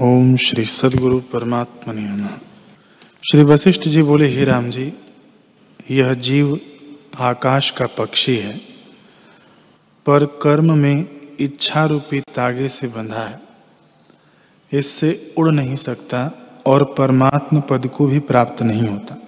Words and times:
ओम 0.00 0.36
श्री 0.36 0.64
सदगुरु 0.64 1.20
परमात्मा 1.20 2.38
श्री 3.30 3.42
वशिष्ठ 3.42 3.80
जी 3.80 4.02
बोले, 4.02 4.28
हे 4.28 4.44
राम 4.44 4.70
जी, 4.70 4.92
यह 5.90 6.14
जीव 6.14 6.60
आकाश 7.18 7.70
का 7.70 7.86
पक्षी 7.86 8.36
है, 8.36 8.58
पर 10.06 10.24
कर्म 10.24 10.78
में 10.78 11.08
इच्छा 11.40 11.84
रूपी 11.84 12.20
तागे 12.20 12.68
से 12.68 12.88
बंधा 12.88 13.20
है। 13.20 13.40
इससे 14.72 15.34
उड़ 15.38 15.50
नहीं 15.50 15.76
सकता 15.76 16.32
और 16.66 16.94
परमात्म 16.98 17.60
पद 17.60 17.86
को 17.86 18.06
भी 18.06 18.18
प्राप्त 18.18 18.62
नहीं 18.62 18.82
होता। 18.82 19.22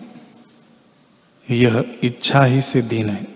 यह 1.50 1.94
इच्छा 2.02 2.44
ही 2.44 2.60
से 2.60 2.82
दीन 2.82 3.08
है। 3.08 3.26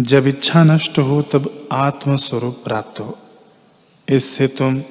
जब 0.00 0.26
इच्छा 0.26 0.64
नष्ट 0.64 0.98
हो, 0.98 1.22
तब 1.22 1.68
आत्म 1.72 2.16
स्वरूप 2.16 2.60
प्राप्त 2.64 3.00
हो। 3.00 3.18
इससे 4.08 4.46
तुम 4.46 4.82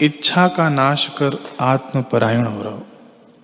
इच्छा 0.00 0.46
का 0.48 0.68
नाश 0.68 1.08
कर 1.18 1.38
आत्मपरायण 1.60 2.44
हो 2.44 2.62
रहो। 2.62 2.86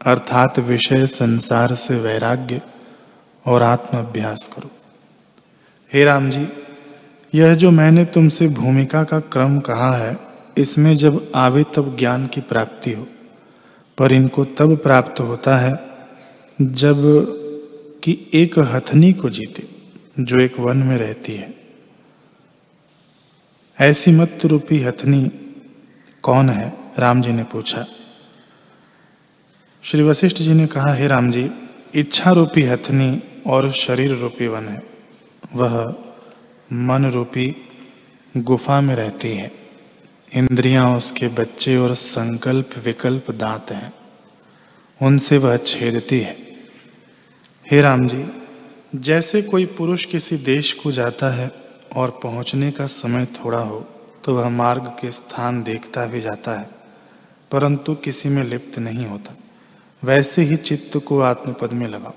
अर्थात 0.01 0.59
विषय 0.59 1.07
संसार 1.07 1.75
से 1.75 1.97
वैराग्य 1.97 2.61
और 3.47 3.63
आत्म 3.63 3.99
अभ्यास 3.99 4.49
करो। 4.57 4.71
हे 5.93 6.05
राम 6.05 6.31
जी 6.31 6.47
यह 7.35 7.55
जो 7.55 7.71
मैंने 7.71 8.05
तुमसे 8.05 8.49
भूमिका 8.49 9.03
का 9.05 9.21
क्रम 9.21 9.59
कहा 9.61 9.93
है, 9.97 10.17
इसमें 10.59 10.95
जब 10.97 11.33
आवे 11.35 11.65
तब 11.75 11.97
ज्ञान 11.97 12.27
की 12.27 12.41
प्राप्ति 12.41 12.93
हो, 12.93 13.07
पर 13.99 14.13
इनको 14.13 14.45
तब 14.45 14.77
प्राप्त 14.77 15.21
होता 15.21 15.57
है 15.57 15.73
जब 16.59 17.03
कि 18.05 18.31
एक 18.35 18.59
हथनी 18.59 19.13
को 19.13 19.31
जीते, 19.31 19.69
जो 20.21 20.41
एक 20.41 20.59
वन 20.61 20.77
में 20.77 20.97
रहती 20.97 21.35
है। 21.35 21.55
ऐसी 23.79 24.13
मत 24.13 24.39
रूपी 24.45 24.79
हथनी 24.81 25.31
कौन 26.23 26.51
है? 26.51 26.73
राम 26.99 27.23
जी 27.23 27.33
ने 27.33 27.43
पूछा। 27.43 27.87
श्री 29.83 30.03
वशिष्ठ 30.03 30.37
जी 30.37 30.55
ने 30.55 30.67
कहा, 30.67 30.95
हे 30.95 31.07
राम 31.07 31.31
जी 31.31 31.51
इच्छा 31.95 32.31
रूपी 32.31 32.63
हथनी 32.63 33.23
और 33.47 33.71
शरीर 33.71 34.15
रूपी 34.15 34.47
वन 34.47 34.69
है। 34.69 34.83
वह 35.55 35.95
मन 36.73 37.11
रूपी 37.11 37.57
गुफा 38.37 38.81
में 38.81 38.95
रहती 38.95 39.29
है। 39.29 39.53
इंद्रियाँ 40.35 40.97
उसके 40.97 41.29
बच्चे 41.29 41.77
और 41.77 41.95
संकल्प 41.95 42.71
विकल्प 42.85 43.31
दांत 43.31 43.73
हैं। 43.73 43.95
उनसे 45.03 45.39
वह 45.39 45.57
छेदती 45.57 46.21
है। 46.21 46.37
हे 47.71 47.81
राम 47.81 48.07
जी, 48.07 48.27
जैसे 48.95 49.43
कोई 49.43 49.67
पुरुष 49.67 50.05
किसी 50.05 50.37
देश 50.37 50.73
को 50.73 50.93
जाता 50.93 51.29
है 51.29 51.51
और 51.97 52.21
पहुँचने 52.23 52.71
का 52.71 52.87
समय 52.87 53.27
थोड़ा 53.27 53.59
हो 53.59 53.89
तो 54.25 54.35
वह 54.35 54.49
मार्ग 54.49 54.87
के 55.01 55.11
स्थान 55.11 55.63
देखता 55.63 56.07
भी 56.07 56.21
जाता 56.21 56.53
है, 56.53 56.69
परंतु 57.51 57.95
किसी 57.95 58.29
में 58.29 58.43
लिप्त 58.43 58.79
नहीं 58.79 59.07
होता। 59.07 59.35
वैसे 60.03 60.43
ही 60.43 60.57
चित्त 60.57 60.97
को 60.99 61.21
आत्मपद 61.21 61.73
में 61.73 61.87
लगाओ। 61.89 62.15